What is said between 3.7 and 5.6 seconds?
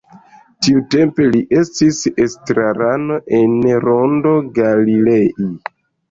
Rondo Galilei.